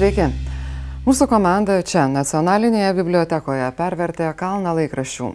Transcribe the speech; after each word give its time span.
Sveiki. 0.00 0.30
Mūsų 1.04 1.26
komanda 1.28 1.74
čia 1.84 2.06
nacionalinėje 2.08 2.94
bibliotekoje 2.96 3.66
pervertė 3.76 4.30
kalną 4.32 4.70
laikraščių. 4.78 5.26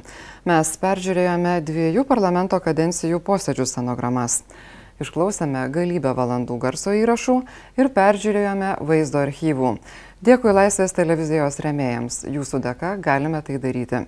Mes 0.49 0.71
peržiūrėjome 0.81 1.51
dviejų 1.67 2.01
parlamento 2.09 2.57
kadencijų 2.57 3.19
posėdžių 3.27 3.67
stenogramas. 3.69 4.39
Išklausėme 5.05 5.67
galybę 5.75 6.15
valandų 6.17 6.57
garso 6.63 6.95
įrašų 6.97 7.35
ir 7.77 7.91
peržiūrėjome 7.93 8.71
vaizdo 8.89 9.21
archyvų. 9.21 9.75
Dėkui 10.25 10.57
Laisvės 10.57 10.97
televizijos 10.97 11.61
remėjams. 11.61 12.23
Jūsų 12.25 12.63
dėka 12.65 12.95
galime 13.05 13.45
tai 13.45 13.61
daryti. 13.61 14.01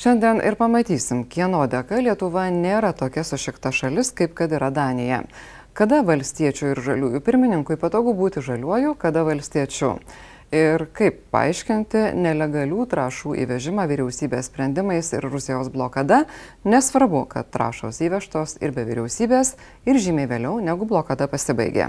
Šiandien 0.00 0.40
ir 0.40 0.56
pamatysim, 0.56 1.26
kieno 1.28 1.66
dėka 1.68 2.00
Lietuva 2.00 2.46
nėra 2.48 2.94
tokia 2.96 3.28
sušikta 3.28 3.70
šalis, 3.76 4.08
kaip 4.16 4.32
kad 4.40 4.56
yra 4.56 4.72
Danija. 4.72 5.26
Kada 5.72 6.02
valstiečių 6.04 6.66
ir 6.74 6.78
žaliųjų 6.84 7.18
pirmininkui 7.24 7.78
patogu 7.80 8.12
būti 8.12 8.42
žaliuoju, 8.44 8.90
kada 9.00 9.22
valstiečiu. 9.24 9.94
Ir 10.52 10.82
kaip 10.92 11.22
paaiškinti 11.32 12.10
nelegalių 12.12 12.84
trašų 12.90 13.32
įvežimą 13.40 13.86
vyriausybės 13.88 14.50
sprendimais 14.50 15.08
ir 15.16 15.24
Rusijos 15.24 15.70
blokada, 15.72 16.26
nesvarbu, 16.68 17.22
kad 17.30 17.48
trašos 17.56 18.02
įvežtos 18.04 18.58
ir 18.60 18.74
be 18.76 18.84
vyriausybės 18.84 19.54
ir 19.88 19.96
žymiai 19.96 20.28
vėliau 20.34 20.58
negu 20.60 20.84
blokada 20.84 21.24
pasibaigė. 21.32 21.88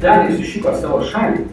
Danija 0.00 0.32
sušiko 0.38 0.74
savo 0.80 1.02
šalį. 1.12 1.44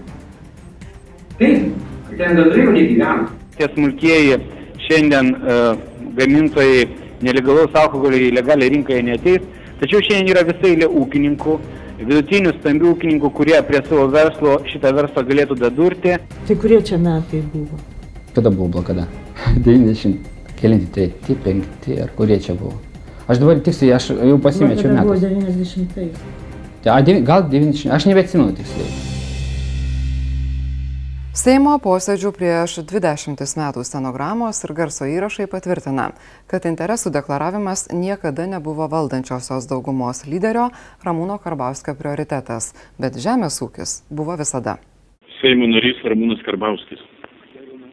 Taip, 1.36 1.68
ten 2.14 2.40
gandrai 2.40 2.64
jau 2.64 2.78
negyvena. 2.80 3.28
Tie 3.60 3.68
smulkieji 3.76 4.40
šiandien 4.88 5.36
uh, 5.36 5.86
gamintojai 6.16 6.88
nelegalaus 7.28 7.76
alkoholio 7.76 8.24
į 8.30 8.36
legalią 8.40 8.72
rinką 8.72 9.04
neteis, 9.04 9.44
tačiau 9.82 10.02
šiandien 10.06 10.34
yra 10.34 10.46
visai 10.48 10.74
eilė 10.74 10.90
ūkininkų, 11.02 11.58
vidutinių 12.02 12.54
stambių 12.60 12.94
ūkininkų, 12.94 13.32
kurie 13.40 13.58
prie 13.68 13.82
savo 13.88 14.08
verslo 14.14 14.58
šitą 14.72 14.94
verslą 14.98 15.24
galėtų 15.30 15.60
dadurti. 15.62 16.18
Tai 16.48 16.60
kurie 16.64 16.82
čia 16.86 17.00
metai 17.02 17.42
buvo? 17.54 17.80
Kada 18.36 18.54
buvo 18.54 18.70
blokada? 18.78 19.08
90. 19.66 20.36
Kelinti, 20.58 20.88
tai, 20.94 21.12
tai 21.26 21.36
penkti, 21.44 22.00
ar 22.02 22.14
kurie 22.18 22.40
čia 22.42 22.56
buvo? 22.58 22.78
Aš 23.28 23.42
dabar 23.44 23.60
tiksliai, 23.62 23.94
aš 23.98 24.14
jau 24.16 24.40
pasimečiau 24.42 24.94
Blokada 24.94 25.04
buvo 25.04 25.20
metus. 25.20 25.76
90-ais. 25.78 26.24
Tai, 26.86 27.20
gal 27.28 27.46
90, 27.52 27.94
aš 27.94 28.10
nebeatsimenu 28.10 28.56
tiksliai. 28.58 29.07
Seimo 31.38 31.76
posėdžių 31.78 32.30
prieš 32.34 32.72
20 32.90 33.42
metų 33.60 33.84
stenogramos 33.86 34.58
ir 34.66 34.72
garso 34.80 35.06
įrašai 35.06 35.46
patvirtina, 35.52 36.08
kad 36.50 36.66
interesų 36.66 37.12
deklaravimas 37.14 37.84
niekada 37.94 38.48
nebuvo 38.50 38.88
valdančiosios 38.90 39.68
daugumos 39.70 40.24
lyderio 40.26 40.64
Ramūno 41.06 41.38
Karbauskio 41.44 41.94
prioritetas, 42.00 42.72
bet 42.98 43.20
žemės 43.22 43.60
ūkis 43.62 43.94
buvo 44.10 44.34
visada. 44.42 44.80
Seimo 45.38 45.70
narys 45.70 46.02
Ramūnas 46.10 46.42
Karbauskis. 46.48 47.06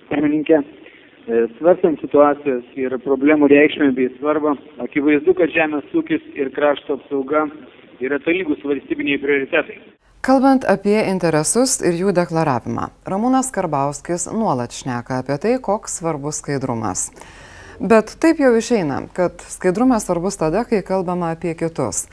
Pirmininkė, 0.09 0.62
e, 0.65 1.45
svarstant 1.59 2.00
situacijos 2.00 2.65
ir 2.81 2.97
problemų 3.05 3.53
reikšmę 3.53 3.91
bei 3.98 4.09
svarbą, 4.17 4.56
akivaizdu, 4.89 5.37
kad 5.37 5.53
žemės 5.53 5.92
ūkis 5.92 6.33
ir 6.33 6.48
krašto 6.56 6.97
apsauga 6.97 7.45
yra 8.00 8.25
tolygus 8.25 8.65
valstybiniai 8.65 9.20
prioritetai. 9.20 9.83
Kalbant 10.25 10.62
apie 10.64 11.03
interesus 11.05 11.75
ir 11.84 11.98
jų 12.00 12.12
deklaravimą, 12.17 12.86
Ramūnas 13.05 13.50
Karbauskis 13.53 14.22
nuolat 14.33 14.72
šneka 14.72 15.19
apie 15.20 15.34
tai, 15.36 15.50
koks 15.61 15.98
svarbus 15.98 16.39
skaidrumas. 16.41 17.11
Bet 17.77 18.14
taip 18.25 18.39
jau 18.41 18.54
išeina, 18.56 19.03
kad 19.12 19.43
skaidrumas 19.53 20.06
svarbus 20.06 20.38
tada, 20.41 20.62
kai 20.65 20.78
kalbama 20.81 21.34
apie 21.34 21.53
kitus. 21.60 22.06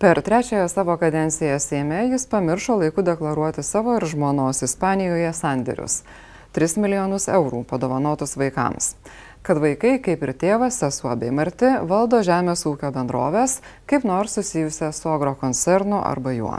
Per 0.00 0.22
trečiąją 0.24 0.70
savo 0.72 0.96
kadenciją 0.96 1.58
Seime 1.60 2.06
jis 2.06 2.24
pamiršo 2.30 2.78
laiku 2.80 3.04
deklaruoti 3.04 3.60
savo 3.62 3.98
ir 3.98 4.06
žmonos 4.08 4.64
Ispanijoje 4.64 5.34
sandėrius- 5.36 5.98
3 6.56 6.78
milijonus 6.80 7.28
eurų 7.28 7.66
padovanotus 7.68 8.38
vaikams. 8.40 8.94
Kad 9.42 9.60
vaikai, 9.60 9.98
kaip 10.00 10.22
ir 10.22 10.32
tėvas, 10.32 10.80
sesuo 10.80 11.12
bei 11.14 11.30
Marti, 11.30 11.68
valdo 11.84 12.22
žemės 12.24 12.64
ūkio 12.64 12.88
bendrovės, 12.88 13.60
kaip 13.86 14.04
nors 14.04 14.32
susijusią 14.32 14.94
su 14.94 15.12
agrokoncernu 15.12 16.00
arba 16.00 16.32
juo. 16.32 16.56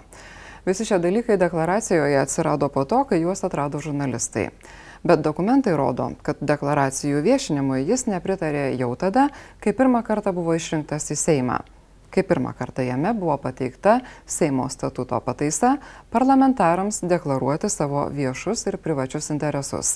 Visi 0.66 0.86
šie 0.86 1.00
dalykai 1.02 1.38
deklaracijoje 1.42 2.20
atsirado 2.22 2.70
po 2.70 2.86
to, 2.86 3.04
kai 3.10 3.22
juos 3.22 3.44
atrado 3.44 3.80
žurnalistai. 3.82 4.50
Bet 5.04 5.24
dokumentai 5.26 5.74
rodo, 5.74 6.12
kad 6.22 6.38
deklaracijų 6.46 7.24
viešinimui 7.26 7.82
jis 7.88 8.06
nepritarė 8.06 8.68
jau 8.78 8.92
tada, 8.94 9.32
kai 9.58 9.74
pirmą 9.74 10.04
kartą 10.06 10.34
buvo 10.38 10.54
išrinktas 10.54 11.10
į 11.10 11.18
Seimą. 11.18 11.58
Kai 12.12 12.22
pirmą 12.28 12.52
kartą 12.60 12.86
jame 12.86 13.14
buvo 13.18 13.38
pateikta 13.42 14.02
Seimo 14.28 14.68
statuto 14.70 15.18
pataisa 15.26 15.78
parlamentarams 16.12 17.02
deklaruoti 17.08 17.70
savo 17.72 18.06
viešus 18.14 18.68
ir 18.68 18.78
privačius 18.78 19.32
interesus. 19.34 19.96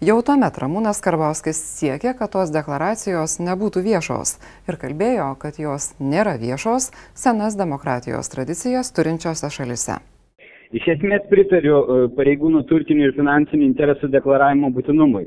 Jau 0.00 0.14
tuomet 0.24 0.56
Ramūnas 0.56 1.02
Karbauskis 1.04 1.58
siekė, 1.60 2.14
kad 2.16 2.30
tos 2.32 2.48
deklaracijos 2.54 3.34
nebūtų 3.44 3.82
viešos 3.84 4.30
ir 4.64 4.78
kalbėjo, 4.80 5.26
kad 5.42 5.58
jos 5.60 5.90
nėra 6.00 6.38
viešos 6.40 6.86
senas 7.12 7.52
demokratijos 7.58 8.32
tradicijas 8.32 8.88
turinčiose 8.96 9.50
šalise. 9.52 9.98
Iš 10.72 10.86
esmės 10.94 11.26
pritariu 11.28 11.82
e, 11.82 11.98
pareigūnų 12.16 12.62
turtinių 12.70 13.10
ir 13.10 13.12
finansinių 13.18 13.66
interesų 13.66 14.08
deklaravimo 14.14 14.70
būtinumui. 14.72 15.26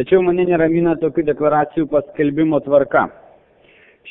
Tačiau 0.00 0.22
mane 0.24 0.48
neramina 0.48 0.96
tokių 1.02 1.26
deklaracijų 1.34 1.84
paskelbimo 1.92 2.62
tvarka. 2.64 3.10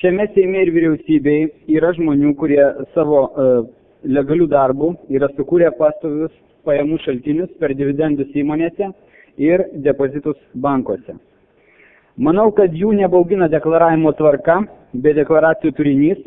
Šiame 0.03 0.29
Seime 0.35 0.67
ir 0.67 0.73
vyriausybei 0.75 1.47
yra 1.79 1.95
žmonių, 1.97 2.35
kurie 2.37 2.61
savo 2.93 3.23
uh, 3.25 3.65
legalių 4.05 4.51
darbų 4.53 4.91
yra 5.17 5.33
sukūrę 5.33 5.73
pastovius 5.81 6.37
pajamų 6.69 7.01
šaltinius 7.07 7.57
per 7.57 7.73
dividendus 7.73 8.37
įmonėse 8.37 8.93
ir 9.37 9.63
depozitus 9.85 10.37
bankuose. 10.53 11.15
Manau, 12.15 12.47
kad 12.55 12.71
jų 12.71 12.93
nebaugina 12.95 13.49
deklaravimo 13.51 14.13
tvarka 14.15 14.61
bei 14.93 15.15
deklaracijų 15.17 15.73
turinys, 15.75 16.21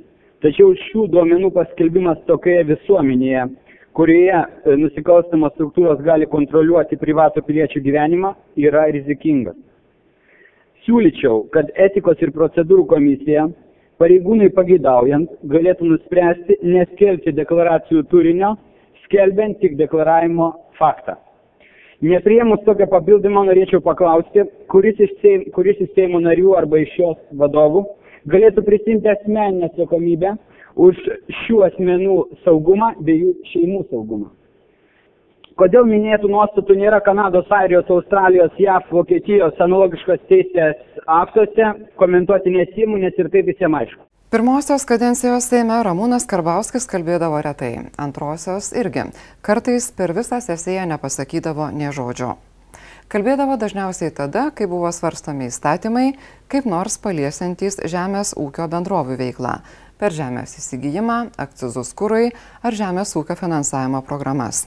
tačiau 0.44 0.74
šių 0.76 1.06
duomenų 1.14 1.48
paskelbimas 1.54 2.18
tokioje 2.28 2.66
visuomenėje, 2.68 3.46
kurioje 3.96 4.34
e, 4.36 4.74
nusikalstamos 4.82 5.54
struktūros 5.56 6.02
gali 6.04 6.28
kontroliuoti 6.28 6.98
privatų 7.00 7.42
piliečių 7.46 7.80
gyvenimą, 7.86 8.34
yra 8.60 8.84
rizikingas. 8.92 9.56
Siūlyčiau, 10.84 11.46
kad 11.56 11.72
etikos 11.74 12.20
ir 12.20 12.34
procedūrų 12.36 12.84
komisija 12.92 13.46
pareigūnai 13.98 14.50
pageidaujant 14.54 15.32
galėtų 15.50 15.88
nuspręsti 15.88 16.60
neskelbti 16.68 17.32
deklaracijų 17.36 18.04
turinio, 18.12 18.54
skelbiant 19.06 19.58
tik 19.64 19.80
deklaravimo 19.80 20.52
faktą. 20.78 21.16
Nepriemus 21.98 22.60
tokio 22.62 22.86
papildymo 22.86 23.42
norėčiau 23.48 23.80
paklausti, 23.82 24.44
kuris 24.70 25.00
iš, 25.02 25.14
Seim, 25.22 25.48
kuris 25.54 25.80
iš 25.82 25.90
Seimo 25.96 26.20
narių 26.22 26.52
arba 26.54 26.78
iš 26.78 26.92
šios 26.94 27.16
vadovų 27.40 27.82
galėtų 28.30 28.62
prisimti 28.66 29.10
asmeninę 29.10 29.66
atsakomybę 29.66 30.36
už 30.78 30.98
šių 31.42 31.62
asmenų 31.66 32.18
saugumą 32.44 32.92
bei 33.02 33.18
jų 33.18 33.32
šeimų 33.52 33.80
saugumą. 33.90 34.28
Kodėl 35.58 35.88
minėtų 35.90 36.30
nuostatų 36.30 36.76
nėra 36.78 37.00
Kanados, 37.02 37.48
Airijos, 37.50 37.88
Australijos, 37.90 38.54
JAV, 38.62 38.92
Vokietijos 38.94 39.58
analogiškos 39.58 40.20
teisės 40.30 40.78
aktuose, 41.02 41.72
komentuoti 41.98 42.54
nesimu, 42.54 43.00
nes 43.02 43.18
ir 43.18 43.30
taip 43.32 43.50
visiems 43.50 43.80
aišku. 43.80 44.04
Pirmosios 44.28 44.82
kadencijos 44.84 45.46
Seime 45.48 45.78
Ramūnas 45.80 46.26
Karbauskis 46.28 46.84
kalbėdavo 46.84 47.38
retai, 47.40 47.86
antrosios 47.96 48.74
irgi. 48.76 49.06
Kartais 49.40 49.86
per 49.96 50.12
visą 50.12 50.42
sesiją 50.44 50.82
nepasakydavo 50.90 51.70
nie 51.72 51.88
žodžio. 51.96 52.34
Kalbėdavo 53.08 53.56
dažniausiai 53.56 54.12
tada, 54.12 54.50
kai 54.52 54.68
buvo 54.68 54.90
svarstomi 54.92 55.48
įstatymai, 55.48 56.10
kaip 56.52 56.68
nors 56.68 57.00
paliesiantys 57.00 57.80
žemės 57.88 58.34
ūkio 58.36 58.68
bendrovių 58.68 59.16
veiklą 59.16 59.54
per 59.96 60.12
žemės 60.12 60.58
įsigijimą, 60.60 61.18
akcizus 61.40 61.96
kūrui 61.96 62.34
ar 62.60 62.76
žemės 62.76 63.16
ūkio 63.16 63.32
finansavimo 63.32 64.04
programas. 64.04 64.66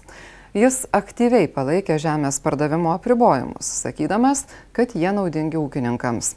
Jis 0.57 0.87
aktyviai 0.89 1.45
palaikė 1.45 2.01
žemės 2.01 2.41
pardavimo 2.41 2.95
apribojimus, 2.97 3.69
sakydamas, 3.85 4.47
kad 4.73 4.97
jie 4.97 5.13
naudingi 5.13 5.61
ūkininkams. 5.61 6.33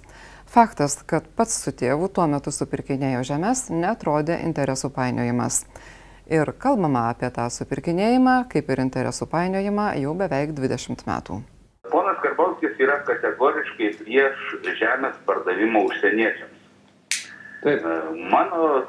Faktas, 0.55 1.01
kad 1.11 1.25
pats 1.35 1.55
su 1.65 1.73
tėvu 1.75 2.07
tuo 2.15 2.29
metu 2.31 2.53
supirkinėjo 2.55 3.25
žemės, 3.27 3.65
netrodė 3.75 4.37
interesų 4.47 4.93
painiojimas. 4.95 5.65
Ir 6.31 6.53
kalbama 6.63 7.09
apie 7.11 7.27
tą 7.35 7.49
supirkinėjimą, 7.51 8.37
kaip 8.53 8.71
ir 8.71 8.85
interesų 8.85 9.27
painiojimą, 9.33 9.89
jau 10.05 10.15
beveik 10.21 10.55
20 10.55 11.03
metų. 11.11 11.41
Ponas 11.91 12.23
Karbauskis 12.23 12.79
yra 12.87 13.01
kategoriškai 13.11 13.91
prieš 14.05 14.47
žemės 14.79 15.19
pardavimą 15.27 15.83
užsieniečiams. 15.91 16.63
Taip. 17.67 17.83
E, 17.83 17.99
Mano 18.31 18.87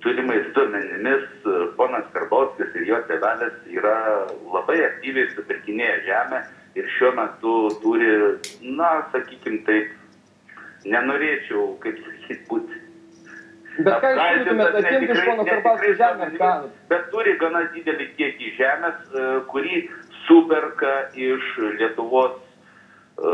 turimais 0.00 0.48
duomenimis 0.56 1.28
e, 1.28 1.62
ponas 1.76 2.08
Karbauskis 2.16 2.72
ir 2.72 2.88
jo 2.88 3.04
tėvelis 3.12 3.60
yra 3.76 3.98
labai 4.48 4.80
aktyviai 4.88 5.28
supirkinėję 5.36 6.04
žemę 6.08 6.46
ir 6.80 6.94
šiuo 6.96 7.12
metu 7.20 7.58
turi, 7.84 8.14
na, 8.80 9.02
sakykim 9.12 9.66
taip, 9.68 9.98
nenorėčiau, 10.88 11.74
kaip 11.82 12.00
sakyt, 12.06 12.46
būti 12.50 12.80
Bet 13.72 14.02
ką 14.02 14.08
jūs 14.12 14.20
siūlytumėte 14.20 14.80
atimti 14.82 15.14
iš 15.14 15.20
pono 15.26 15.44
Karbauskio 15.48 15.92
ką? 15.96 15.98
duomenimis, 15.98 16.72
Bet 16.90 17.04
turi 17.12 17.34
gana 17.40 17.62
didelį 17.72 18.06
kiekį 18.18 18.50
žemės, 18.58 18.98
e, 19.08 19.28
kurį 19.48 19.78
superka 20.26 20.90
iš 21.16 21.46
Lietuvos 21.78 22.34
e, 22.36 23.32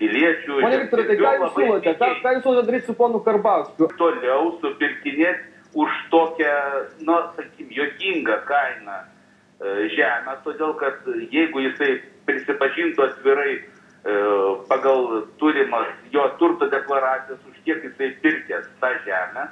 piliečių. 0.00 0.58
Pone 0.64 0.80
Viktorai, 0.82 1.06
tai 1.10 1.18
ką 1.20 1.34
jūs 1.36 1.54
siūlote? 1.58 1.94
Ką, 2.00 2.10
ką 2.24 2.34
jūs 2.34 2.42
siūlote 2.48 2.66
daryti 2.70 2.90
su 2.90 2.96
ponu 2.98 3.22
Karbauskiu? 3.28 3.90
toliau 4.00 4.50
supirkinėti 4.64 5.54
už 5.76 5.94
tokią, 6.10 6.56
na, 7.06 7.20
sakykim, 7.36 7.70
juokingą 7.78 8.40
kainą 8.50 8.98
e, 8.98 9.88
žemę, 9.94 10.38
todėl 10.42 10.74
kad 10.80 11.06
jeigu 11.30 11.62
jisai 11.68 12.00
prisipažintų 12.26 13.06
atvirai 13.12 13.60
pagal 14.68 15.26
turimas 15.40 15.88
jo 16.12 16.24
turto 16.38 16.68
deklaracijas, 16.70 17.40
už 17.50 17.56
kiek 17.64 17.84
jisai 17.84 18.12
pirkęs 18.22 18.68
tą 18.80 18.92
žemę, 19.06 19.48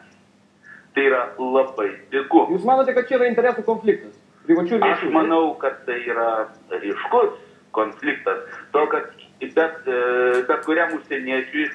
tai 0.95 1.07
yra 1.09 1.25
labai 1.39 1.91
pigu. 2.11 2.45
Jūs 2.55 2.67
manote, 2.69 2.95
kad 2.95 3.09
čia 3.09 3.19
yra 3.19 3.31
interesų 3.33 3.65
konfliktas? 3.67 4.15
Privačių 4.45 4.77
ir 4.79 4.87
Aš 4.87 5.03
manau, 5.15 5.55
kad 5.59 5.81
tai 5.89 5.99
yra 6.05 6.47
ryškus 6.71 7.35
konfliktas, 7.75 8.45
to, 8.73 8.85
kad 8.93 9.11
bet, 9.41 9.81
e, 9.89 10.45
bet 10.47 10.65
kuriam 10.69 10.95
užsieniečiui 10.99 11.67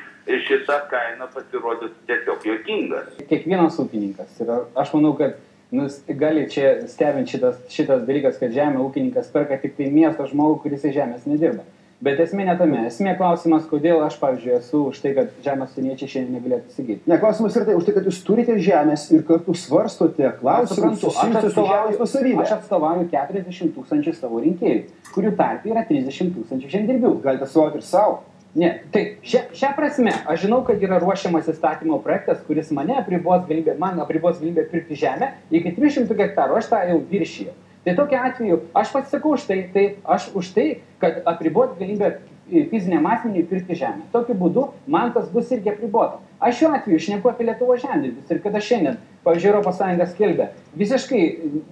šita 0.46 0.84
kaina 0.92 1.28
pasirodytų 1.34 1.92
tiesiog 2.08 2.46
juokinga. 2.46 3.04
kiekvienas 3.30 3.80
ūkininkas. 3.82 4.38
Ir 4.44 4.52
aš 4.78 4.94
manau, 4.94 5.16
kad 5.18 5.40
nu, 5.72 5.88
gali 6.22 6.46
čia 6.52 6.88
stebint 6.88 7.32
šitas, 7.32 7.60
šitas 7.74 8.06
dalykas, 8.08 8.38
kad 8.40 8.54
žemę 8.54 8.82
ūkininkas 8.86 9.32
perka 9.34 9.58
tik 9.62 9.76
tai 9.78 9.90
miesto 9.94 10.28
žmogų, 10.30 10.62
kuris 10.64 10.86
į 10.86 10.94
žemės 10.96 11.28
nedirba. 11.30 11.66
Bet 12.00 12.20
esmė 12.24 12.46
ne 12.48 12.54
tame. 12.56 12.80
Esmė 12.88 13.12
klausimas, 13.20 13.66
kodėl 13.68 14.00
aš, 14.06 14.16
pavyzdžiui, 14.22 14.54
esu 14.56 14.86
už 14.88 15.02
tai, 15.04 15.12
kad 15.18 15.34
žemės 15.44 15.74
užsieniečiai 15.74 16.12
šiandien 16.14 16.38
negalėtų 16.38 16.72
įsigyti. 16.72 17.04
Ne, 17.12 17.18
klausimas 17.20 17.58
yra 17.60 17.68
tai, 17.68 17.76
už 17.76 17.90
tai, 17.90 17.96
kad 17.98 18.08
jūs 18.08 18.22
turite 18.24 18.56
žemės 18.64 19.04
ir 19.12 19.26
kartu 19.28 19.56
svarstote 19.60 20.32
klausimus 20.40 21.02
susijusius 21.04 21.58
su 21.58 21.68
žemės 21.68 22.00
nusavybė. 22.00 22.46
aš 22.46 22.56
atstovauju 22.56 23.10
40 23.12 23.76
tūkstančių 23.76 24.16
savo 24.16 24.40
rinkėjų, 24.46 24.82
kurių 25.12 25.36
tarp 25.44 25.68
yra 25.68 25.84
30 25.92 26.34
tūkstančių 26.38 26.74
žemdirbių. 26.78 27.14
Galite 27.26 27.50
atstovauti 27.50 27.82
ir 27.84 27.88
savo. 27.92 28.22
Ne, 28.56 28.72
tai 28.96 29.04
šia, 29.22 29.44
šią 29.54 29.76
prasme, 29.76 30.16
aš 30.26 30.48
žinau, 30.48 30.64
kad 30.66 30.80
yra 30.82 30.98
ruošiamas 31.04 31.52
įstatymo 31.52 32.00
projektas, 32.02 32.40
kuris 32.48 32.72
mane 32.74 32.96
apribos 32.98 33.44
galimybę, 33.44 33.76
man 33.78 34.00
apribos 34.02 34.40
galimybę 34.40 34.64
pirkti 34.72 34.98
žemę 34.98 35.36
iki 35.52 35.76
300 35.76 36.16
hektarų, 36.16 36.58
aš 36.58 36.72
tą 36.72 36.80
jau 36.90 37.04
viršiju. 37.12 37.54
Tai 37.86 37.96
tokiu 37.96 38.20
atveju 38.20 38.60
aš 38.76 38.92
pasisakau 38.96 39.36
už 39.38 39.48
tai, 39.48 39.62
tai 39.74 39.86
aš 40.04 40.32
už 40.36 40.52
tai, 40.56 40.68
kad 41.00 41.22
apribot 41.26 41.78
galimybę 41.80 42.18
fiziniam 42.50 43.06
asmeniui 43.06 43.46
pirkti 43.48 43.78
žemę. 43.78 44.08
Tokiu 44.14 44.36
būdu 44.38 44.66
man 44.90 45.14
tas 45.14 45.30
bus 45.32 45.52
irgi 45.54 45.72
apribota. 45.72 46.20
Aš 46.40 46.62
šiuo 46.62 46.72
atveju 46.76 47.00
šneku 47.06 47.30
apie 47.30 47.46
Lietuvo 47.48 47.76
žemdirbius 47.78 48.32
ir 48.32 48.40
kada 48.44 48.62
šiandien, 48.64 48.98
pavyzdžiui, 49.26 49.74
Sąjunga 49.80 50.08
skelbia 50.10 50.48
visiškai 50.80 51.22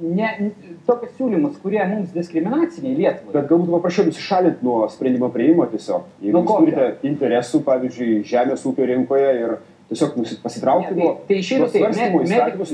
ne, 0.02 0.52
tokius 0.88 1.16
siūlymus, 1.18 1.58
kurie 1.64 1.82
mums 1.88 2.12
diskriminaciniai 2.16 2.98
Lietuvai. 3.00 3.34
Bet 3.34 3.50
galbūt 3.50 3.74
paprašiau 3.78 4.10
nusišalinti 4.10 4.68
nuo 4.68 4.84
sprendimo 4.92 5.32
prieimimo 5.34 5.66
tiesiog. 5.72 6.06
Jeigu 6.22 6.44
kokio? 6.44 6.60
turite 6.66 7.10
interesų, 7.10 7.64
pavyzdžiui, 7.68 8.22
žemės 8.28 8.66
ūkio 8.68 8.88
rinkoje 8.92 9.34
ir 9.42 9.58
tiesiog 9.92 10.20
pasitraukti 10.44 10.94
Ne, 10.94 11.04
nuo, 11.04 11.14
tai, 11.24 11.28
tai 11.32 11.42
išėtų 11.46 11.72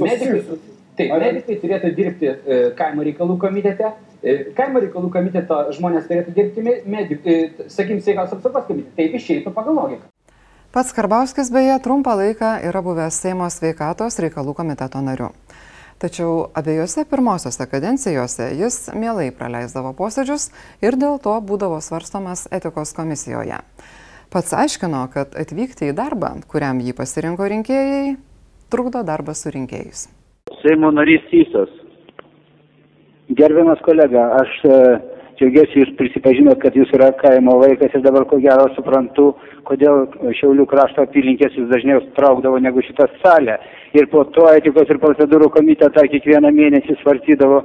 nuo 0.02 0.73
taip, 0.98 1.14
medikai 1.22 1.58
turėtų 1.62 1.92
dirbti 1.98 2.30
e, 2.30 2.58
kaimo 2.78 3.06
reikalų 3.06 3.38
komitete, 3.42 3.94
e, 4.22 4.36
kaimo 4.58 4.82
reikalų 4.84 5.12
komiteto 5.14 5.60
žmonės 5.78 6.08
turėtų 6.10 6.34
dirbti, 6.38 6.66
medik, 6.90 7.26
e, 7.26 7.68
sakykim, 7.68 8.02
sveikatos 8.04 8.38
apsaugos 8.38 8.68
komitete, 8.70 8.96
taip 9.00 9.18
išeitų 9.20 9.54
pagal 9.56 9.80
logiką. 9.80 10.10
Pats 10.74 10.90
Karbauskis 10.98 11.52
beje 11.54 11.76
trumpą 11.86 12.16
laiką 12.18 12.56
yra 12.66 12.82
buvęs 12.82 13.20
Seimo 13.22 13.46
sveikatos 13.54 14.18
reikalų 14.24 14.56
komiteto 14.58 15.04
nariu. 15.06 15.30
Tačiau 16.02 16.48
abiejose 16.58 17.06
pirmosiose 17.06 17.68
kadencijose 17.70 18.50
jis 18.58 18.80
mielai 18.98 19.30
praleisdavo 19.38 19.94
posėdžius 19.96 20.50
ir 20.82 20.98
dėl 21.00 21.22
to 21.22 21.36
būdavo 21.46 21.78
svarstomas 21.78 22.48
etikos 22.52 22.96
komisijoje. 22.98 23.62
Pats 24.34 24.56
aiškino, 24.58 25.06
kad 25.14 25.38
atvykti 25.38 25.92
į 25.92 25.96
darbą, 25.96 26.34
kuriam 26.50 26.82
jį 26.82 26.98
pasirinko 26.98 27.46
rinkėjai, 27.54 28.18
trukdo 28.74 29.06
darbas 29.06 29.46
su 29.46 29.54
rinkėjais. 29.54 30.08
Seimo 30.64 30.92
narys 30.96 31.24
Sysas. 31.28 31.72
Gerbiamas 33.36 33.82
kolega, 33.84 34.30
aš 34.40 34.52
e, 34.64 34.76
džiaugiuosi, 35.36 35.82
jūs 35.82 35.90
prisipažinot, 36.00 36.62
kad 36.62 36.76
jūs 36.78 36.92
yra 36.96 37.10
kaimo 37.20 37.58
vaikas 37.60 37.92
ir 37.98 38.04
dabar 38.06 38.24
ko 38.30 38.40
gero 38.40 38.70
suprantu, 38.78 39.34
kodėl 39.68 40.06
Šiaulių 40.40 40.66
krašto 40.72 41.04
apylinkės 41.04 41.58
jūs 41.58 41.68
dažniau 41.72 42.00
traukdavo 42.16 42.62
negu 42.64 42.84
šitą 42.88 43.10
salę. 43.18 43.58
Ir 43.92 44.08
po 44.14 44.24
to 44.38 44.46
etikos 44.54 44.88
ir 44.88 45.02
procedūrų 45.04 45.50
komitetą 45.58 46.06
kiekvieną 46.14 46.54
mėnesį 46.56 46.96
svarstydavo 47.02 47.60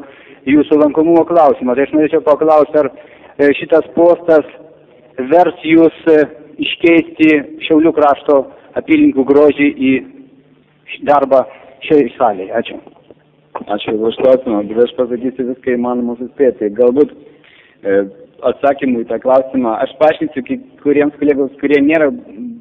jūsų 0.50 0.80
lankomumo 0.82 1.22
klausimą. 1.28 1.78
Tai 1.78 1.86
aš 1.86 1.94
norėčiau 1.94 2.24
paklausti, 2.26 2.82
ar 2.82 2.90
e, 2.90 3.52
šitas 3.60 3.86
postas 3.94 4.50
vers 5.30 5.62
jūs 5.62 6.02
e, 6.10 6.18
iškeisti 6.66 7.30
Šiaulių 7.68 7.94
krašto 7.94 8.42
apylinkų 8.82 9.22
grožį 9.30 9.70
į 9.92 9.94
darbą 11.06 11.44
šioje 11.86 12.14
salėje. 12.16 12.54
Ačiū. 12.60 12.78
Ačiū 13.74 13.96
už 14.08 14.16
klausimą, 14.22 14.62
bet 14.68 14.84
aš 14.84 14.94
pasakysiu 14.98 15.50
viską 15.50 15.74
įmanoma 15.74 16.16
suspėti. 16.18 16.70
Galbūt 16.78 17.12
e, 17.12 18.00
atsakymų 18.46 19.02
į 19.02 19.08
tą 19.10 19.18
klausimą 19.24 19.74
aš 19.82 19.94
paaiškinsiu 20.00 20.58
kuriems 20.84 21.16
kolegos, 21.18 21.54
kurie 21.60 21.80
nėra 21.82 22.10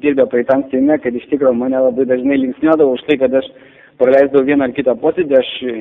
dirbę 0.02 0.26
praeitam 0.30 0.64
seime, 0.72 0.98
kad 1.02 1.14
iš 1.14 1.26
tikrųjų 1.32 1.54
mane 1.58 1.78
labai 1.78 2.06
dažnai 2.08 2.38
linksniuodavo 2.42 2.96
už 2.96 3.04
tai, 3.06 3.18
kad 3.22 3.34
aš 3.40 3.46
praleisdavau 3.98 4.46
vieną 4.46 4.68
ar 4.68 4.74
kitą 4.76 4.94
posėdį, 5.02 5.36
aš 5.38 5.52
e, 5.62 5.76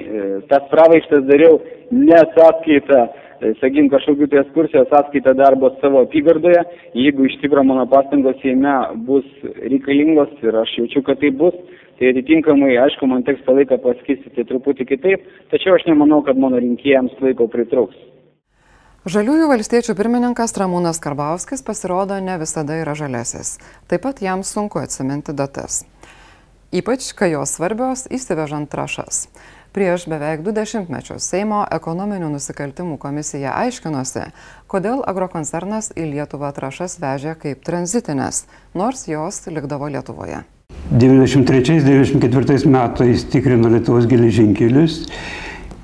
tas 0.51 0.69
pravaištas 0.73 1.25
dariau 1.29 1.59
ne 1.93 2.19
sąskaitą, 2.35 3.01
e, 3.41 3.53
sakykim, 3.61 3.89
kažkokių 3.93 4.29
tai 4.31 4.41
ekskursijos 4.43 4.89
sąskaitą 4.93 5.33
darbo 5.37 5.71
savo 5.81 6.05
apygardoje. 6.05 6.63
Jeigu 6.97 7.27
iš 7.29 7.37
tikrųjų 7.43 7.67
mano 7.71 7.85
pastangos 7.89 8.39
seime 8.41 8.75
bus 9.09 9.27
reikalingos 9.61 10.33
ir 10.45 10.61
aš 10.63 10.77
jaučiu, 10.81 11.05
kad 11.05 11.21
tai 11.21 11.33
bus, 11.41 11.57
tai 11.97 12.11
atitinkamai, 12.13 12.75
aišku, 12.85 13.09
man 13.09 13.25
teks 13.27 13.43
tą 13.45 13.55
laiką 13.57 13.79
paskirstyti 13.83 14.45
truputį 14.49 14.87
kitaip, 14.91 15.25
tačiau 15.53 15.77
aš 15.77 15.87
nemanau, 15.89 16.21
kad 16.25 16.39
mano 16.39 16.61
rinkėjams 16.61 17.17
laiko 17.23 17.49
pritrauks. 17.51 17.97
Žaliųjų 19.07 19.45
valstiečių 19.47 19.93
pirmininkas 19.95 20.51
Ramūnas 20.59 20.97
Karbauskis 20.99 21.61
pasirodo 21.63 22.17
ne 22.19 22.33
visada 22.41 22.75
yra 22.81 22.91
žalesis. 22.97 23.53
Taip 23.87 24.03
pat 24.03 24.19
jam 24.19 24.43
sunku 24.43 24.81
atsiminti 24.81 25.31
datas. 25.31 25.85
Ypač, 26.75 27.13
kai 27.15 27.29
jos 27.31 27.53
svarbios 27.55 28.03
įsivežant 28.11 28.67
trašas. 28.67 29.29
Prieš 29.71 30.09
beveik 30.11 30.43
du 30.43 30.51
dešimtmečius 30.51 31.23
Seimo 31.23 31.61
ekonominių 31.71 32.33
nusikaltimų 32.33 32.97
komisija 32.99 33.55
aiškinosi, 33.61 34.25
kodėl 34.67 35.05
agrokoncernas 35.07 35.93
į 35.95 36.09
Lietuvą 36.11 36.51
trašas 36.57 36.99
vežė 36.99 37.37
kaip 37.39 37.63
tranzitinės, 37.63 38.43
nors 38.75 39.07
jos 39.07 39.45
likdavo 39.47 39.87
Lietuvoje. 39.93 40.43
93-94 40.91 42.65
metais 42.71 43.25
tikrino 43.27 43.67
Lietuvos 43.67 44.05
geležinkelius 44.07 45.01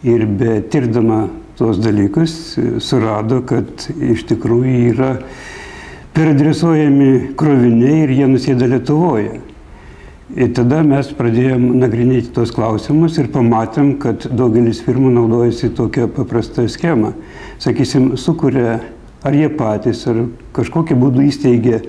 ir 0.07 0.23
be 0.25 0.61
tirdama 0.71 1.25
tuos 1.59 1.81
dalykus 1.83 2.55
surado, 2.79 3.41
kad 3.43 3.67
iš 3.99 4.23
tikrųjų 4.31 4.77
yra 4.93 5.09
peradresuojami 6.15 7.35
kroviniai 7.35 8.05
ir 8.05 8.15
jie 8.15 8.29
nusėda 8.31 8.69
Lietuvoje. 8.71 9.41
Ir 10.33 10.55
tada 10.55 10.79
mes 10.87 11.11
pradėjom 11.13 11.67
nagrinėti 11.83 12.31
tos 12.33 12.55
klausimus 12.55 13.19
ir 13.19 13.27
pamatėm, 13.33 13.97
kad 14.01 14.23
daugelis 14.31 14.79
firmų 14.85 15.11
naudojasi 15.19 15.73
tokią 15.77 16.07
paprastą 16.15 16.63
schemą. 16.71 17.11
Sakysim, 17.61 18.13
sukuria 18.17 18.79
ar 19.23 19.35
jie 19.35 19.51
patys, 19.51 20.07
ar 20.07 20.23
kažkokiu 20.55 20.95
būdu 20.99 21.27
įsteigia 21.27 21.83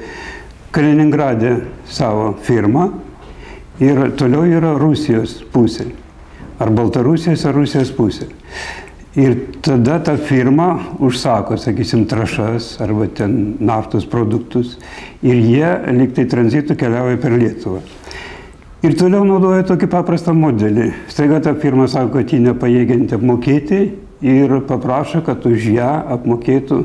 Kaliningrade 0.74 1.56
savo 1.86 2.32
firmą 2.42 2.88
ir 3.78 4.00
toliau 4.18 4.42
yra 4.50 4.72
Rusijos 4.78 5.36
pusė. 5.54 5.86
Ar 6.58 6.70
Baltarusijos, 6.74 7.44
ar 7.46 7.54
Rusijos 7.54 7.92
pusė. 7.94 8.26
Ir 9.14 9.36
tada 9.62 10.00
ta 10.02 10.16
firma 10.18 10.72
užsako, 10.98 11.54
sakysim, 11.62 12.02
trašas 12.10 12.72
arba 12.82 13.06
ten 13.06 13.54
naftos 13.62 14.06
produktus 14.10 14.72
ir 15.22 15.38
jie 15.38 15.68
liktai 15.94 16.24
tranzitu 16.26 16.74
keliauja 16.74 17.20
per 17.22 17.36
Lietuvą. 17.38 17.78
Ir 18.84 18.96
toliau 18.98 19.22
naudoja 19.24 19.62
tokį 19.68 19.86
paprastą 19.92 20.34
modelį. 20.34 20.88
Staiga 21.08 21.38
ta 21.40 21.54
firma 21.54 21.86
sako, 21.88 22.18
kad 22.18 22.34
ji 22.34 22.40
nepajėgianti 22.48 23.14
apmokėti 23.16 23.78
ir 24.26 24.58
paprašo, 24.66 25.22
kad 25.24 25.46
už 25.46 25.70
ją 25.76 25.92
apmokėtų, 26.18 26.80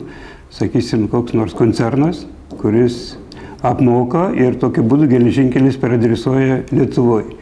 sakysim, 0.53 1.10
koks 1.10 1.34
nors 1.34 1.58
koncernas, 1.58 2.22
kuris 2.62 3.17
apmoka 3.65 4.29
ir 4.37 4.57
tokiu 4.59 4.83
būdu 4.87 5.09
geležinkelis 5.11 5.79
peradresuoja 5.81 6.63
Lietuvoje. 6.71 7.35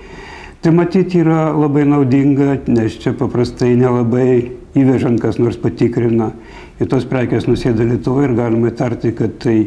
Tai 0.61 0.71
matyti 0.73 1.21
yra 1.21 1.51
labai 1.53 1.85
naudinga, 1.85 2.57
nes 2.67 2.95
čia 2.97 3.13
paprastai 3.17 3.75
nelabai 3.77 4.57
įvežant 4.77 5.21
kas 5.21 5.37
nors 5.37 5.57
patikrina. 5.61 6.31
Ir 6.81 6.89
tos 6.89 7.05
prekės 7.09 7.45
nusėda 7.49 7.85
Lietuvoje 7.85 8.31
ir 8.31 8.35
galima 8.37 8.71
įtarti, 8.71 9.13
kad 9.17 9.37
tai 9.43 9.57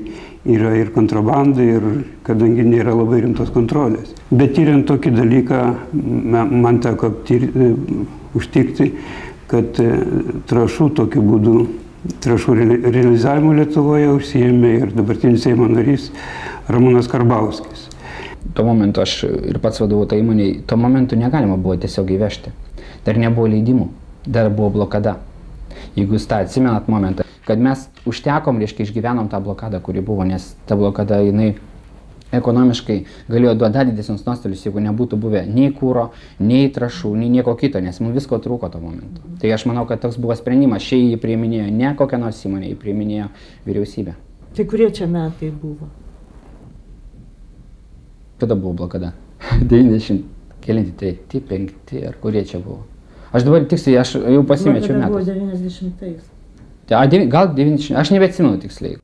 yra 0.45 0.75
ir 0.79 0.91
kontrabanda, 0.95 1.63
ir 1.63 1.87
kadangi 2.27 2.67
nėra 2.67 2.95
labai 2.97 3.23
rimtos 3.25 3.53
kontrolės. 3.55 4.15
Bet 4.31 4.55
tyriant 4.59 4.87
tokį 4.91 5.15
dalyką, 5.15 5.61
man 6.51 6.81
teko 6.83 7.13
aptirti, 7.13 7.71
užtikti, 8.39 8.91
kad 9.51 9.79
e, 9.83 9.91
trašų 10.51 10.91
tokiu 10.99 11.23
būdu 11.27 11.55
trašų 12.25 12.57
realizavimu 12.91 13.53
Lietuvoje 13.59 14.09
užsijėmė 14.15 14.73
ir 14.79 14.93
dabartinis 14.97 15.45
Seimo 15.45 15.69
narys 15.69 16.09
Ramūnas 16.71 17.11
Karbauskis. 17.13 17.89
Tuo 18.57 18.65
momentu 18.65 19.03
aš 19.03 19.25
ir 19.29 19.59
pats 19.63 19.83
vadovau 19.83 20.09
tai 20.09 20.23
įmoniai, 20.23 20.63
tuo 20.67 20.79
momentu 20.81 21.19
negalima 21.19 21.59
buvo 21.61 21.77
tiesiog 21.81 22.13
įvežti. 22.17 22.53
Dar 23.05 23.21
nebuvo 23.21 23.51
leidimų, 23.53 23.91
dar 24.27 24.49
buvo 24.53 24.71
blokada. 24.81 25.19
Jeigu 25.97 26.17
jūs 26.17 26.27
tą 26.31 26.41
atsimenat 26.45 26.89
momentą, 26.91 27.27
kad 27.47 27.61
mes 27.61 27.87
užtekom, 28.09 28.61
reiškia, 28.63 28.87
išgyvenom 28.87 29.29
tą 29.31 29.41
blokadą, 29.45 29.81
kuri 29.85 30.03
buvo, 30.05 30.25
nes 30.29 30.55
ta 30.69 30.79
blokada 30.81 31.21
jinai 31.25 31.55
ekonomiškai 32.37 32.97
galėjo 33.31 33.55
duoti 33.59 33.75
dar 33.75 33.89
didesnius 33.89 34.25
nuostolius, 34.27 34.63
jeigu 34.67 34.83
nebūtų 34.85 35.19
buvę 35.21 35.43
nei 35.49 35.71
kūro, 35.75 36.11
nei 36.43 36.71
trašų, 36.73 37.13
nei 37.19 37.31
nieko 37.33 37.55
kito, 37.59 37.81
nes 37.83 38.01
mums 38.01 38.17
visko 38.17 38.39
trūko 38.43 38.71
tuo 38.73 38.83
momentu. 38.83 39.23
Tai 39.43 39.53
aš 39.55 39.67
manau, 39.71 39.87
kad 39.89 40.03
toks 40.03 40.19
buvo 40.21 40.37
sprendimas, 40.39 40.85
šiai 40.87 41.13
jį 41.13 41.21
priiminėjo 41.23 41.71
ne 41.75 41.95
kokią 41.99 42.21
nors 42.23 42.43
įmonę, 42.47 42.71
jį 42.71 42.79
priiminėjo 42.83 43.31
vyriausybė. 43.67 44.17
Tai 44.57 44.67
kurie 44.71 44.91
čia 44.95 45.09
metai 45.11 45.51
buvo? 45.55 45.91
Kada 48.41 48.57
buvo 48.57 48.77
blokada? 48.83 49.13
90 49.61 50.23
kelinti, 50.65 50.97
tai, 51.01 51.15
tai 51.31 51.41
penkti 51.41 52.05
ar 52.07 52.19
kurie 52.21 52.45
čia 52.47 52.63
buvo? 52.63 52.85
Aš 53.31 53.47
dabar 53.47 53.65
tiksliai, 53.71 54.01
aš 54.03 54.17
jau 54.19 54.43
pasimečiau 54.47 54.99
metus. 54.99 55.13
Buvo 55.15 55.23
90-ais. 55.23 56.31
Tai, 56.91 57.07
gal 57.31 57.53
90, 57.55 57.95
aš 57.95 58.11
nebeatsimenu 58.11 58.59
tiksliai 58.65 58.99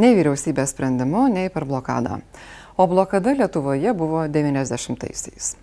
nei 0.00 0.16
vyriausybės 0.16 0.72
sprendimu, 0.74 1.28
nei 1.32 1.52
per 1.52 1.68
blokadą. 1.68 2.22
O 2.80 2.86
blokada 2.88 3.34
Lietuvoje 3.36 3.92
buvo 3.94 4.24
90-aisiais. 4.26 5.56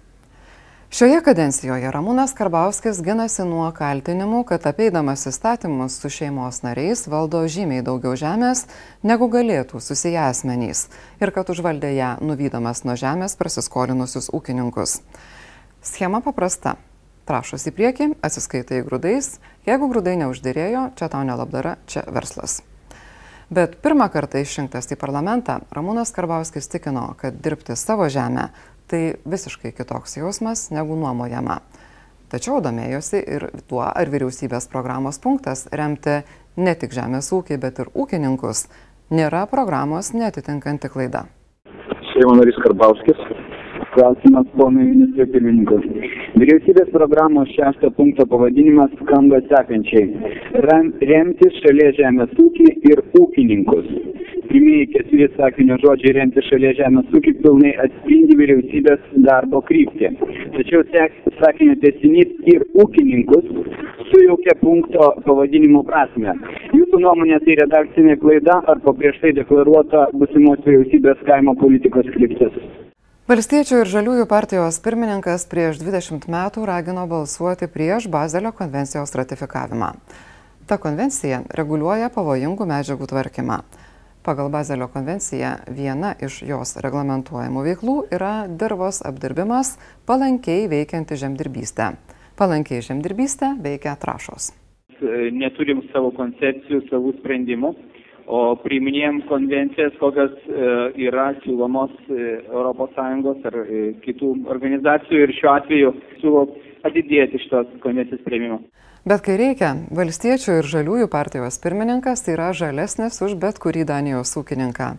Šioje 0.88 1.18
kadencijoje 1.20 1.90
Ramūnas 1.92 2.32
Karbauskis 2.32 3.02
ginasi 3.04 3.44
nuo 3.44 3.66
kaltinimų, 3.76 4.46
kad 4.48 4.64
apeidamas 4.70 5.26
įstatymus 5.28 5.98
su 6.00 6.12
šeimos 6.14 6.62
nariais 6.64 7.02
valdo 7.12 7.42
žymiai 7.44 7.84
daugiau 7.84 8.16
žemės, 8.16 8.64
negu 9.04 9.28
galėtų 9.34 9.82
susiję 9.84 10.22
asmenys 10.30 10.86
ir 11.20 11.34
kad 11.36 11.52
užvaldė 11.52 11.92
ją 11.98 12.14
nuvydamas 12.24 12.86
nuo 12.88 12.96
žemės 12.96 13.36
prasiskolinusius 13.36 14.32
ūkininkus. 14.32 15.02
Schema 15.84 16.24
paprasta. 16.24 16.78
Prašos 17.28 17.68
į 17.68 17.76
priekį, 17.76 18.10
atsiskaitai 18.24 18.80
grūdais, 18.88 19.42
jeigu 19.68 19.92
grūdai 19.92 20.16
neuždėrėjo, 20.24 20.88
čia 20.96 21.12
tau 21.12 21.28
nelabdara, 21.28 21.76
čia 21.92 22.08
verslas. 22.08 22.62
Bet 23.50 23.78
pirmą 23.80 24.10
kartą 24.12 24.42
išrinktas 24.44 24.90
į 24.92 24.98
parlamentą, 25.00 25.62
Ramūnas 25.72 26.12
Karbauskis 26.16 26.68
tikino, 26.68 27.14
kad 27.20 27.38
dirbti 27.40 27.78
savo 27.80 28.10
žemę 28.12 28.50
tai 28.92 29.16
visiškai 29.24 29.72
kitoks 29.76 30.18
jausmas 30.20 30.68
negu 30.76 30.98
nuomojama. 31.00 31.62
Tačiau 32.28 32.60
domėjosi 32.60 33.22
ir 33.24 33.46
tuo, 33.70 33.86
ar 33.88 34.12
vyriausybės 34.12 34.68
programos 34.72 35.20
punktas 35.24 35.64
remti 35.72 36.20
ne 36.60 36.76
tik 36.76 36.92
žemės 36.92 37.32
ūkį, 37.32 37.60
bet 37.64 37.80
ir 37.80 37.92
ūkininkus 37.96 38.66
nėra 39.16 39.46
programos 39.48 40.12
netitinkanti 40.12 40.92
klaida. 40.92 41.24
Seimo 42.12 42.36
narys 42.36 42.60
Karbauskis. 42.66 43.24
Klausimas 43.98 44.46
ponui 44.54 44.84
ministrui 44.92 45.26
pirmininkui. 45.34 46.02
Vyriausybės 46.38 46.92
programos 46.94 47.50
šešto 47.56 47.90
punkto 47.98 48.28
pavadinimas 48.30 48.92
skamba 49.00 49.40
sekančiai. 49.48 50.36
Remti 51.10 51.50
šalies 51.56 51.98
žemės 51.98 52.36
ūkį 52.44 52.68
ir 52.92 53.02
ūkininkus. 53.18 53.90
Pirmieji 54.52 54.92
keturi 54.94 55.28
sakinio 55.40 55.80
žodžiai 55.82 56.14
remti 56.20 56.46
šalies 56.46 56.78
žemės 56.78 57.10
ūkį 57.18 57.34
pilnai 57.42 57.74
atspindi 57.88 58.38
vyriausybės 58.44 59.02
darbo 59.26 59.64
kryptį. 59.72 60.14
Tačiau 60.60 60.86
sakinio 61.42 61.80
tesinys 61.82 62.38
ir 62.54 62.70
ūkininkus 62.86 63.50
sujaukia 64.12 64.60
punkto 64.62 65.14
pavadinimo 65.26 65.82
prasme. 65.90 66.38
Jūsų 66.78 67.02
nuomonė 67.02 67.42
tai 67.48 67.58
redakcinė 67.64 68.22
klaida 68.22 68.62
ar 68.70 68.86
po 68.86 68.94
prieš 69.02 69.18
tai 69.26 69.34
deklaruota 69.42 70.12
busimos 70.14 70.62
vyriausybės 70.70 71.26
kaimo 71.32 71.58
politikos 71.58 72.14
kryptis? 72.14 72.62
Valstiečių 73.28 73.82
ir 73.84 73.90
Žaliųjų 73.92 74.24
partijos 74.32 74.78
pirmininkas 74.80 75.44
prieš 75.52 75.82
20 75.82 76.30
metų 76.32 76.62
ragino 76.64 77.02
balsuoti 77.12 77.68
prieš 77.68 78.06
Bazelio 78.08 78.54
konvencijos 78.56 79.12
ratifikavimą. 79.20 79.90
Ta 80.64 80.78
konvencija 80.80 81.42
reguliuoja 81.60 82.08
pavojingų 82.16 82.68
medžiagų 82.70 83.10
tvarkymą. 83.12 83.58
Pagal 84.24 84.48
Bazelio 84.54 84.88
konvenciją 84.94 85.50
viena 85.68 86.14
iš 86.24 86.40
jos 86.48 86.78
reglamentuojamų 86.80 87.66
veiklų 87.68 87.98
yra 88.16 88.32
dirvos 88.48 89.02
apdirbimas 89.04 89.74
palankiai 90.08 90.72
veikianti 90.72 91.20
žemdirbystė. 91.20 91.98
Palankiai 92.40 92.80
žemdirbystė 92.80 93.58
veikia 93.60 94.00
trašos. 94.00 94.54
Neturim 95.36 95.84
savo 95.92 96.16
koncepcijų, 96.16 96.86
savų 96.88 97.18
sprendimų 97.20 97.76
o 98.28 98.40
priiminėjom 98.60 99.22
konvencijas, 99.30 99.96
kokios 100.02 100.34
e, 100.44 100.72
yra 101.08 101.30
siūlomos 101.46 101.94
ES 102.12 103.46
ar 103.48 103.60
e, 103.64 103.84
kitų 104.04 104.34
organizacijų 104.52 105.22
ir 105.24 105.34
šiuo 105.38 105.54
atveju 105.54 105.94
siūlo 106.20 106.44
atidėti 106.88 107.40
šitos 107.46 107.72
konvencijos 107.84 108.24
prieimimą. 108.28 108.60
Bet 109.08 109.24
kai 109.24 109.38
reikia, 109.40 109.72
valstiečių 109.96 110.58
ir 110.60 110.68
žaliųjų 110.68 111.08
partijos 111.12 111.62
pirmininkas 111.64 112.26
yra 112.28 112.52
žalesnis 112.52 113.22
už 113.24 113.38
bet 113.40 113.62
kurį 113.64 113.86
Danijos 113.88 114.36
ūkininką. 114.36 114.90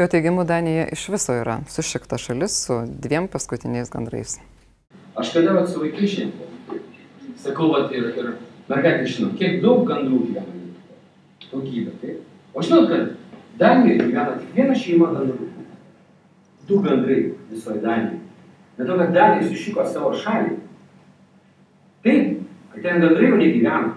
Jo 0.00 0.06
teigimu, 0.12 0.44
Danija 0.48 0.86
iš 0.92 1.06
viso 1.12 1.36
yra 1.36 1.58
sušikta 1.72 2.16
šalis 2.20 2.56
su 2.64 2.78
dviem 3.04 3.28
paskutiniais 3.32 3.92
gandrais. 3.92 4.38
Aš 5.16 5.32
kada 5.36 5.52
vat 5.56 5.68
su 5.72 5.80
vaikišiai, 5.80 6.30
sakau, 7.40 7.70
vat 7.72 7.92
ir, 7.96 8.08
ir 8.16 8.32
mergaitė 8.68 9.12
žinau, 9.12 9.34
kiek 9.36 9.60
daug 9.64 9.84
gandrų 9.88 10.22
gyvena. 10.30 10.56
Daugybė, 11.46 11.92
taip. 12.00 12.35
O 12.56 12.62
žinot, 12.62 12.88
kad 12.88 13.08
Danijoje 13.60 13.98
gyvena 14.06 14.38
tik 14.40 14.54
viena 14.56 14.74
šeima 14.76 15.10
gandrų. 15.12 15.50
Du 16.68 16.80
gandrai 16.80 17.18
visoje 17.50 17.82
Danijoje. 17.84 18.22
Dėl 18.78 18.88
to, 18.88 18.96
kad 19.00 19.12
Danija 19.12 19.44
sušiko 19.50 19.84
savo 19.92 20.14
šalį. 20.16 20.56
Taip, 22.04 22.42
kad 22.72 22.82
ten 22.82 23.04
gandrai 23.04 23.28
jau 23.28 23.38
negyvena. 23.40 23.94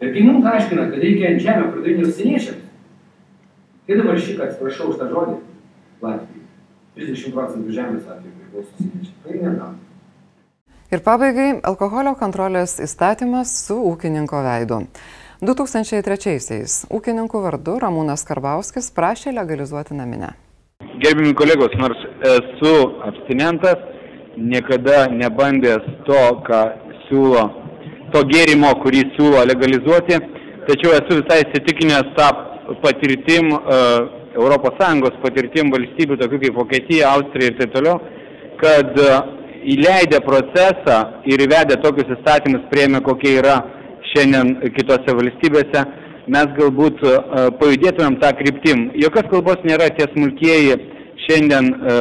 Ir 0.00 0.14
kai 0.14 0.22
mums 0.24 0.46
aiškina, 0.46 0.86
kad 0.92 1.02
reikia 1.02 1.32
ant 1.32 1.42
žemę 1.44 1.66
pardavinti 1.74 2.06
užsieniečiams, 2.06 2.62
tai 3.86 3.98
dabar 3.98 4.20
šik, 4.22 4.38
atsiprašau 4.46 4.92
už 4.92 5.00
tą 5.00 5.08
žodį, 5.10 5.34
Latvijai. 6.00 6.44
30 6.96 7.34
procentų 7.34 7.74
žemės 7.74 8.06
atveju 8.06 8.36
priklauso 8.38 8.70
užsieniečiams. 8.78 9.16
Tai 9.26 9.40
negam. 9.42 9.74
Ir 10.90 11.02
pabaigai 11.06 11.50
alkoholio 11.66 12.14
kontrolės 12.18 12.78
įstatymas 12.82 13.52
su 13.66 13.76
ūkininko 13.92 14.40
veidu. 14.46 14.80
2003-aisiais 15.40 16.82
ūkininkų 16.92 17.40
vardu 17.40 17.78
Ramūnas 17.80 18.26
Karbauskis 18.28 18.90
prašė 18.92 19.32
legalizuoti 19.32 19.96
naminę. 19.96 20.34
Gerbimi 21.00 21.32
kolegos, 21.32 21.72
nors 21.80 22.02
esu 22.28 22.74
abstinentas, 23.08 23.80
niekada 24.36 25.06
nebandęs 25.14 25.86
to, 26.04 26.20
ką 26.44 26.60
siūlo, 27.06 27.46
to 28.12 28.22
gėrimo, 28.28 28.74
kurį 28.84 29.06
siūlo 29.16 29.40
legalizuoti, 29.48 30.20
tačiau 30.68 30.92
esu 30.98 31.22
visai 31.22 31.40
įsitikinęs 31.46 32.12
tą 32.20 32.28
patirtim, 32.84 33.50
ES 34.36 35.18
patirtim 35.24 35.72
valstybių, 35.72 36.20
tokių 36.20 36.44
kaip 36.44 36.56
Vokietija, 36.60 37.16
Austrija 37.16 37.50
ir 37.50 37.58
taip 37.58 37.72
toliau, 37.74 37.96
kad 38.60 38.92
e, 39.00 39.10
įleidę 39.72 40.20
procesą 40.22 41.00
ir 41.24 41.42
įvedę 41.48 41.80
tokius 41.82 42.12
įstatymus 42.18 42.68
prieimė, 42.70 43.00
kokie 43.08 43.38
yra 43.40 43.56
šiandien 44.12 44.54
kitose 44.76 45.14
valstybėse, 45.16 45.84
mes 46.30 46.54
galbūt 46.58 47.02
e, 47.04 47.12
pajudėtumėm 47.60 48.18
tą 48.22 48.32
kryptim. 48.38 48.88
Jokios 49.00 49.28
kalbos 49.32 49.62
nėra 49.66 49.90
tie 49.96 50.06
smulkieji 50.12 50.76
šiandien 51.26 51.70
e, 51.70 52.00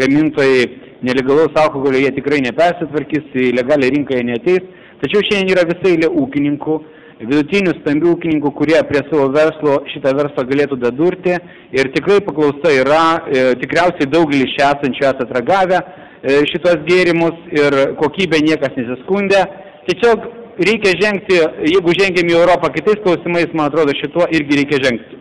gamintojai 0.00 0.64
nelegalaus 1.06 1.56
alkoholio, 1.58 2.00
jie 2.02 2.12
tikrai 2.18 2.42
nepersitvarkys, 2.46 3.30
į 3.34 3.52
legalią 3.58 3.92
rinką 3.96 4.18
jie 4.18 4.26
neteis. 4.28 4.66
Tačiau 5.02 5.24
šiandien 5.28 5.54
yra 5.56 5.66
visai 5.66 5.96
eilė 5.96 6.10
ūkininkų, 6.22 6.76
vidutinių 7.22 7.74
stambių 7.80 8.12
ūkininkų, 8.16 8.52
kurie 8.58 8.78
prie 8.88 9.02
savo 9.08 9.28
verslo 9.34 9.80
šitą 9.92 10.14
verslą 10.18 10.46
galėtų 10.50 10.78
dadurti. 10.82 11.34
Ir 11.74 11.90
tikrai 11.96 12.20
paklausa 12.26 12.74
yra, 12.76 13.02
e, 13.26 13.48
tikriausiai 13.62 14.10
daugelis 14.10 14.54
čia 14.56 14.72
esančių 14.76 15.10
esate 15.10 15.38
ragavę 15.38 15.82
šitos 16.22 16.84
gėrimus 16.86 17.48
ir 17.50 17.74
kokybė 17.98 18.38
niekas 18.46 18.76
nesiskundė. 18.78 19.40
Tiesiog 19.88 20.28
reikia 20.58 20.94
žengti, 21.00 21.38
jeigu 21.68 21.94
žengiam 21.98 22.28
į 22.30 22.36
Europą 22.38 22.72
kitais 22.74 23.00
klausimais, 23.04 23.52
man 23.54 23.70
atrodo, 23.70 23.94
šituo 23.96 24.28
irgi 24.30 24.58
reikia 24.60 24.80
žengti. 24.86 25.20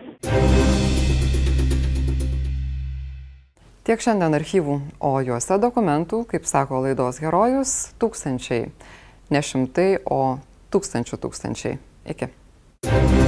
Tiek 3.81 4.03
šiandien 4.03 4.37
archyvų, 4.37 4.75
o 5.01 5.15
juose 5.25 5.57
dokumentų, 5.61 6.21
kaip 6.29 6.45
sako 6.45 6.83
laidos 6.85 7.17
herojus, 7.23 7.73
tūkstančiai. 8.01 8.69
Ne 9.33 9.41
šimtai, 9.41 9.95
o 10.05 10.37
tūkstančių 10.71 11.19
tūkstančiai. 11.25 11.79
Iki. 12.13 13.20